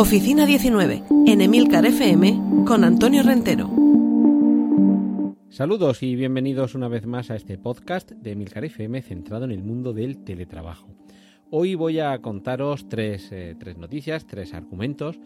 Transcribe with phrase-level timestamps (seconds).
[0.00, 3.68] Oficina 19, en Emilcar FM, con Antonio Rentero.
[5.50, 9.62] Saludos y bienvenidos una vez más a este podcast de Emilcar FM centrado en el
[9.62, 10.88] mundo del teletrabajo.
[11.50, 15.20] Hoy voy a contaros tres, eh, tres noticias, tres argumentos.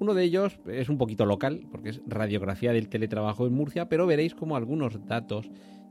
[0.00, 4.08] Uno de ellos es un poquito local, porque es radiografía del teletrabajo en Murcia, pero
[4.08, 5.46] veréis como algunos datos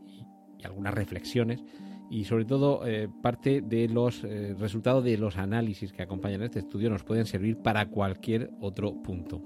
[0.10, 0.26] y,
[0.62, 1.64] y algunas reflexiones
[2.10, 6.60] y sobre todo eh, parte de los eh, resultados de los análisis que acompañan este
[6.60, 9.42] estudio nos pueden servir para cualquier otro punto.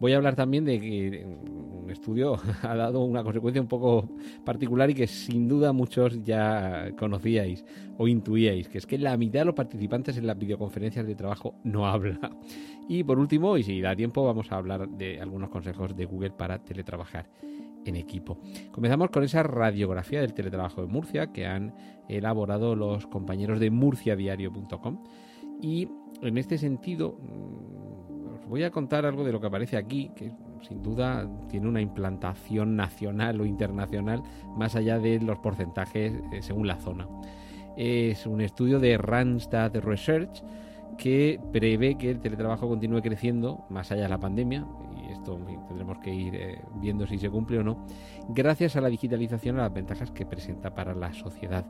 [0.00, 4.08] Voy a hablar también de que un estudio ha dado una consecuencia un poco
[4.44, 7.64] particular y que sin duda muchos ya conocíais
[7.98, 11.54] o intuíais, que es que la mitad de los participantes en las videoconferencias de trabajo
[11.62, 12.18] no habla.
[12.88, 16.32] Y por último, y si da tiempo, vamos a hablar de algunos consejos de Google
[16.32, 17.28] para teletrabajar
[17.84, 18.38] en equipo.
[18.70, 21.74] Comenzamos con esa radiografía del teletrabajo de Murcia que han
[22.08, 25.02] elaborado los compañeros de murciadiario.com
[25.60, 25.88] y
[26.22, 30.32] en este sentido mm, os voy a contar algo de lo que aparece aquí que
[30.66, 34.22] sin duda tiene una implantación nacional o internacional
[34.56, 37.08] más allá de los porcentajes eh, según la zona.
[37.76, 40.42] Es un estudio de Randstad Research
[40.98, 44.66] que prevé que el teletrabajo continúe creciendo más allá de la pandemia
[45.12, 47.86] esto tendremos que ir eh, viendo si se cumple o no,
[48.28, 51.64] gracias a la digitalización a las ventajas que presenta para la sociedad.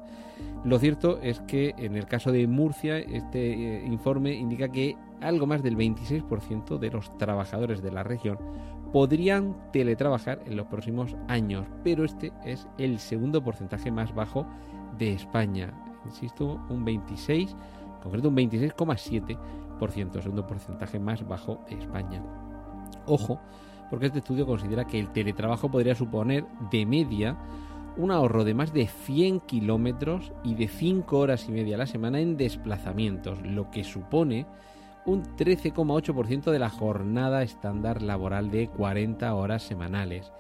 [0.65, 5.47] Lo cierto es que en el caso de Murcia, este eh, informe indica que algo
[5.47, 8.39] más del 26% de los trabajadores de la región
[8.93, 14.47] podrían teletrabajar en los próximos años, pero este es el segundo porcentaje más bajo
[14.98, 15.73] de España.
[16.05, 22.23] Insisto, un 26, en concreto un 26,7%, segundo porcentaje más bajo de España.
[23.07, 23.40] Ojo,
[23.90, 27.36] porque este estudio considera que el teletrabajo podría suponer de media
[27.96, 31.86] un ahorro de más de 100 kilómetros y de 5 horas y media a la
[31.86, 34.46] semana en desplazamientos, lo que supone
[35.05, 40.33] un 13,8% de la jornada estándar laboral de 40 horas semanales.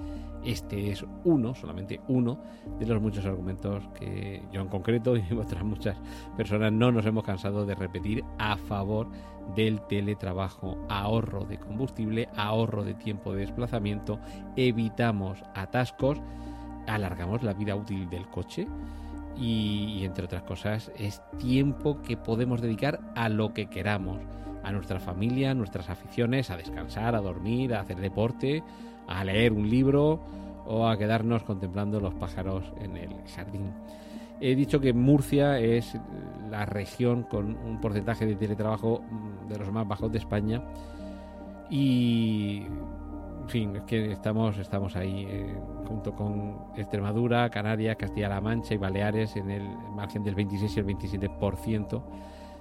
[0.44, 2.38] Este es uno, solamente uno,
[2.78, 5.96] de los muchos argumentos que yo en concreto y otras muchas
[6.36, 9.08] personas no nos hemos cansado de repetir a favor
[9.56, 10.78] del teletrabajo.
[10.88, 14.18] Ahorro de combustible, ahorro de tiempo de desplazamiento,
[14.56, 16.20] evitamos atascos,
[16.86, 18.66] alargamos la vida útil del coche
[19.36, 24.18] y, entre otras cosas es tiempo que podemos dedicar a lo que queramos
[24.62, 28.62] a nuestra familia, nuestras aficiones, a descansar, a dormir, a hacer deporte,
[29.06, 30.20] a leer un libro
[30.66, 33.72] o a quedarnos contemplando los pájaros en el jardín.
[34.40, 35.96] He dicho que Murcia es
[36.50, 40.62] la región con un porcentaje de teletrabajo mm, de los más bajos de España
[41.70, 42.66] y
[43.42, 45.54] en fin, es que estamos, estamos ahí eh,
[45.88, 50.86] junto con Extremadura, Canarias, Castilla-La Mancha y Baleares en el margen del 26 y el
[50.86, 52.02] 27%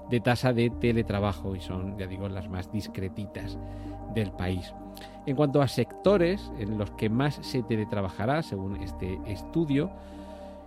[0.10, 3.58] de tasa de teletrabajo y son, ya digo, las más discretitas
[4.14, 4.74] del país.
[5.26, 9.92] En cuanto a sectores en los que más se teletrabajará, según este estudio,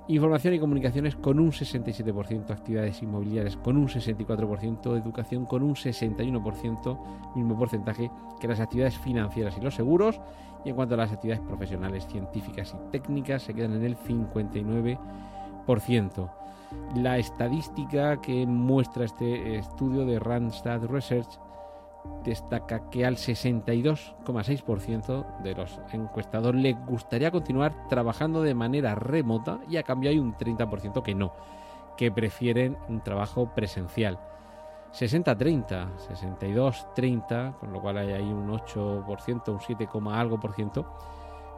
[0.08, 7.34] información y comunicaciones con un 67%, actividades inmobiliarias con un 64%, educación con un 61%,
[7.34, 10.20] mismo porcentaje que las actividades financieras y los seguros,
[10.64, 16.30] y en cuanto a las actividades profesionales, científicas y técnicas, se quedan en el 59%.
[16.96, 21.40] La estadística que muestra este estudio de Randstad Research
[22.24, 29.76] destaca que al 62,6% de los encuestados les gustaría continuar trabajando de manera remota y
[29.76, 31.34] a cambio hay un 30% que no,
[31.96, 34.18] que prefieren un trabajo presencial.
[34.92, 40.86] 60-30, 62-30, con lo cual hay ahí un 8%, un 7, algo por ciento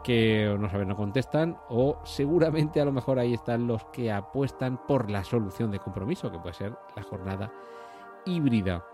[0.06, 4.78] que no saben, no contestan, o seguramente a lo mejor ahí están los que apuestan
[4.86, 7.52] por la solución de compromiso, que puede ser la jornada
[8.24, 8.84] híbrida.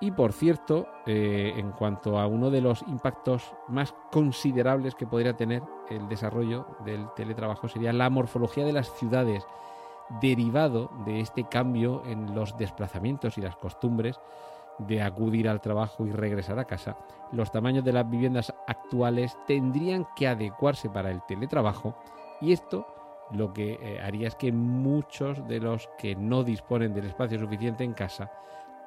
[0.00, 5.36] Y por cierto, eh, en cuanto a uno de los impactos más considerables que podría
[5.36, 9.46] tener el desarrollo del teletrabajo sería la morfología de las ciudades,
[10.20, 14.18] derivado de este cambio en los desplazamientos y las costumbres
[14.78, 16.96] de acudir al trabajo y regresar a casa,
[17.32, 21.96] los tamaños de las viviendas actuales tendrían que adecuarse para el teletrabajo
[22.40, 22.86] y esto
[23.30, 27.84] lo que eh, haría es que muchos de los que no disponen del espacio suficiente
[27.84, 28.30] en casa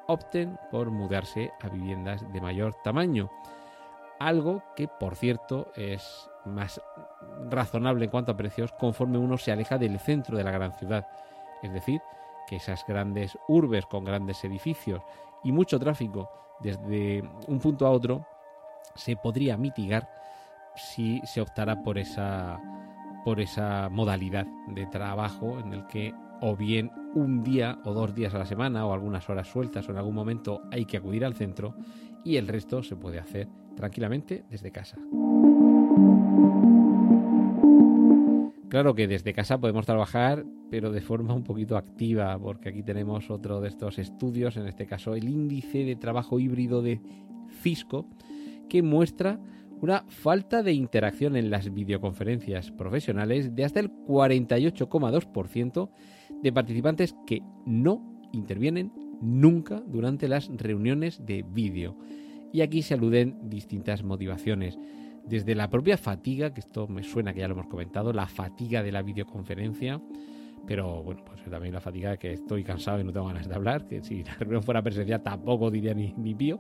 [0.08, 3.30] opten por mudarse a viviendas de mayor tamaño.
[4.20, 6.82] Algo que, por cierto, es más
[7.50, 11.08] razonable en cuanto a precios conforme uno se aleja del centro de la gran ciudad.
[11.62, 12.02] Es decir,
[12.48, 15.02] que esas grandes urbes con grandes edificios
[15.44, 16.30] y mucho tráfico
[16.62, 18.26] desde un punto a otro
[18.96, 20.10] se podría mitigar
[20.76, 22.60] si se optara por esa
[23.24, 28.34] por esa modalidad de trabajo en el que o bien un día o dos días
[28.34, 31.36] a la semana o algunas horas sueltas o en algún momento hay que acudir al
[31.36, 31.76] centro
[32.24, 34.98] y el resto se puede hacer tranquilamente desde casa.
[38.72, 43.30] Claro que desde casa podemos trabajar, pero de forma un poquito activa, porque aquí tenemos
[43.30, 47.02] otro de estos estudios, en este caso el índice de trabajo híbrido de
[47.62, 48.08] Cisco,
[48.70, 49.42] que muestra
[49.82, 55.90] una falta de interacción en las videoconferencias profesionales de hasta el 48,2%
[56.42, 61.98] de participantes que no intervienen nunca durante las reuniones de vídeo.
[62.54, 64.80] Y aquí se aluden distintas motivaciones.
[65.26, 68.84] Desde la propia fatiga, que esto me suena que ya lo hemos comentado, la fatiga
[68.84, 70.02] de la videoconferencia,
[70.66, 73.56] pero bueno, pues también la fatiga de que estoy cansado y no tengo ganas de
[73.56, 76.60] hablar, que si la reunión fuera presencial tampoco diría ni, ni pío.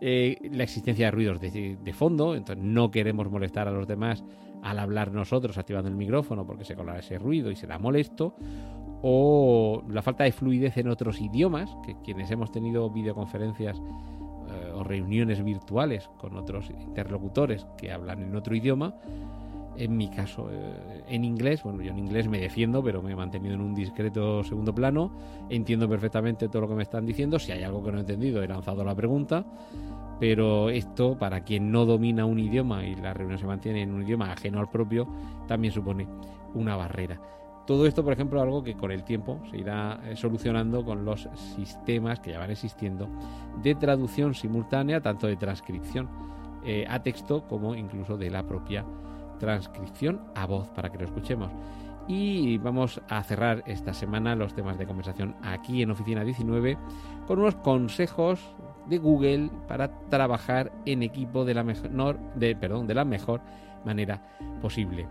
[0.00, 4.22] Eh, la existencia de ruidos de, fondo, entonces no queremos molestar a los demás
[4.62, 8.36] al hablar nosotros activando el micrófono porque se colará ese ruido y será molesto,
[9.02, 13.80] o la falta de fluidez en otros idiomas, que quienes hemos tenido videoconferencias
[14.78, 18.94] o reuniones virtuales con otros interlocutores que hablan en otro idioma,
[19.76, 23.16] en mi caso, eh, en inglés, bueno, yo en inglés me defiendo, pero me he
[23.16, 25.12] mantenido en un discreto segundo plano,
[25.48, 28.42] entiendo perfectamente todo lo que me están diciendo, si hay algo que no he entendido
[28.42, 29.44] he lanzado la pregunta,
[30.18, 34.02] pero esto para quien no domina un idioma y la reunión se mantiene en un
[34.02, 35.06] idioma ajeno al propio,
[35.46, 36.08] también supone
[36.54, 37.20] una barrera.
[37.68, 41.28] Todo esto, por ejemplo, algo que con el tiempo se irá eh, solucionando con los
[41.54, 43.10] sistemas que ya van existiendo
[43.62, 46.08] de traducción simultánea, tanto de transcripción
[46.64, 48.86] eh, a texto como incluso de la propia
[49.38, 51.50] transcripción a voz para que lo escuchemos.
[52.06, 56.78] Y vamos a cerrar esta semana los temas de conversación aquí en Oficina 19
[57.26, 58.40] con unos consejos
[58.86, 63.42] de Google para trabajar en equipo de la mejor, de, perdón, de la mejor
[63.84, 64.22] manera
[64.62, 65.06] posible.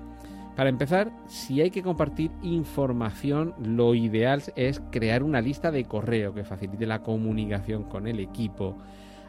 [0.57, 6.33] Para empezar, si hay que compartir información, lo ideal es crear una lista de correo
[6.33, 8.75] que facilite la comunicación con el equipo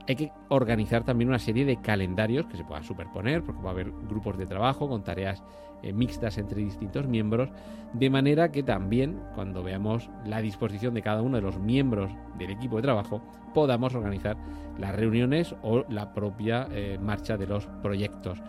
[0.08, 3.72] hay que organizar también una serie de calendarios que se puedan superponer, porque va a
[3.72, 5.42] haber grupos de trabajo con tareas
[5.82, 7.50] eh, mixtas entre distintos miembros,
[7.92, 12.50] de manera que también cuando veamos la disposición de cada uno de los miembros del
[12.50, 13.20] equipo de trabajo,
[13.52, 14.38] podamos organizar
[14.78, 18.40] las reuniones o la propia eh, marcha de los proyectos.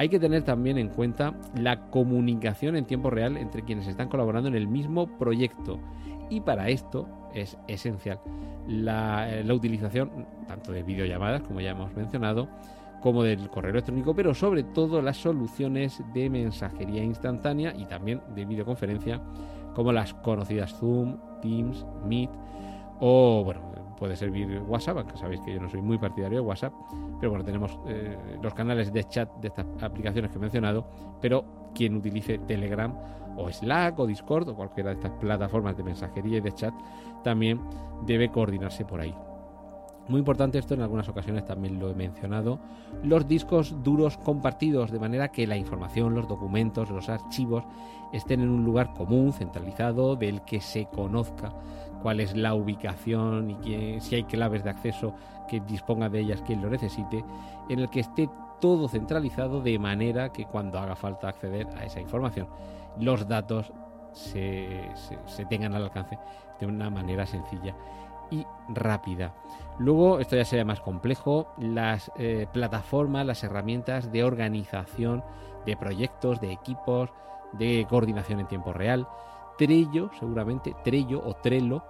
[0.00, 4.48] Hay que tener también en cuenta la comunicación en tiempo real entre quienes están colaborando
[4.48, 5.78] en el mismo proyecto.
[6.30, 8.18] Y para esto es esencial
[8.66, 12.48] la, utilización tanto de videollamadas, como ya hemos mencionado,
[13.02, 18.46] como del correo electrónico, pero sobre todo las soluciones de mensajería instantánea y también de
[18.46, 19.20] videoconferencia,
[19.74, 22.30] como las conocidas Zoom, Teams, Meet
[23.00, 23.60] o, bueno,
[24.00, 26.72] puede servir WhatsApp, aunque sabéis que yo no soy muy partidario de WhatsApp,
[27.20, 30.86] pero bueno, tenemos eh, los canales de chat de estas aplicaciones que he mencionado,
[31.20, 31.44] pero
[31.74, 32.94] quien utilice Telegram
[33.36, 36.74] o Slack o Discord o cualquiera de estas plataformas de mensajería y de chat
[37.22, 37.60] también
[38.06, 39.14] debe coordinarse por ahí.
[40.08, 42.58] Muy importante esto, en algunas ocasiones también lo he mencionado,
[43.04, 47.64] los discos duros compartidos, de manera que la información, los documentos, los archivos
[48.12, 51.52] estén en un lugar común, centralizado, del que se conozca
[52.02, 55.14] cuál es la ubicación y si hay claves de acceso
[55.48, 57.24] que disponga de ellas quien lo necesite,
[57.68, 58.28] en el que esté
[58.60, 62.48] todo centralizado de manera que cuando haga falta acceder a esa información,
[62.98, 63.72] los datos
[64.12, 64.90] se,
[65.48, 66.18] tengan al alcance
[66.58, 67.74] de una manera sencilla
[68.30, 69.34] y rápida.
[69.78, 75.24] Luego, esto ya sería más complejo, las eh, plataformas, las herramientas de organización
[75.66, 77.10] de proyectos, de equipos,
[77.52, 79.08] de coordinación en tiempo real.
[79.60, 81.82] Trello, seguramente, Trello o Trello,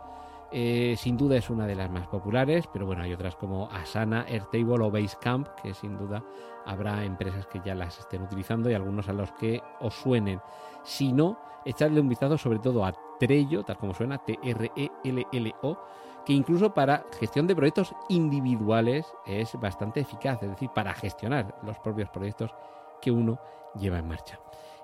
[0.51, 4.23] eh, sin duda es una de las más populares, pero bueno, hay otras como Asana,
[4.29, 6.25] Airtable o Basecamp, que sin duda
[6.67, 10.41] habrá empresas que ya las estén utilizando y algunos a los que os suenen.
[10.83, 15.79] Si no, echadle un vistazo sobre todo a Trello, tal como suena, T-R-E-L-L-O,
[16.27, 21.79] que incluso para gestión de proyectos individuales es bastante eficaz, es decir, para gestionar los
[21.79, 22.53] propios proyectos
[23.01, 23.39] que uno
[23.77, 24.41] lleva en marcha.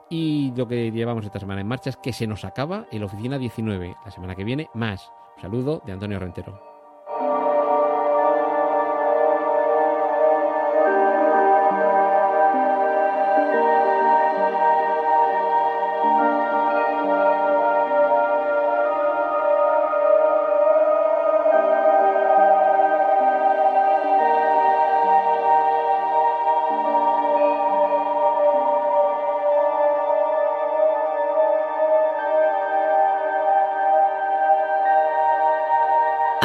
[0.09, 3.39] Y lo que llevamos esta semana en marcha es que se nos acaba el Oficina
[3.39, 3.97] 19.
[4.05, 5.11] La semana que viene, más.
[5.37, 6.75] Un saludo de Antonio Rentero.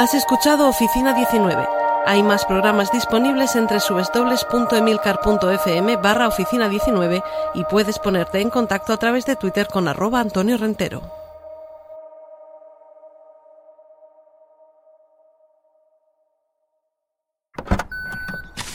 [0.02, 1.64] Has escuchado Oficina 19.
[2.06, 7.22] Hay más programas disponibles entre www.emilcar.fm barra oficina 19
[7.54, 11.02] y puedes ponerte en contacto a través de Twitter con arroba Antonio Rentero.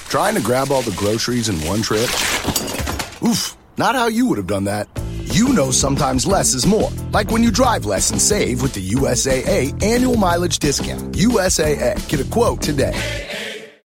[0.08, 2.10] Trying to grab all the groceries in one trip?
[3.22, 4.88] Oof, not how you would have done that.
[5.38, 6.90] You know sometimes less is more.
[7.12, 11.14] Like when you drive less and save with the USAA annual mileage discount.
[11.14, 12.10] USAA.
[12.10, 13.37] Get a quote today.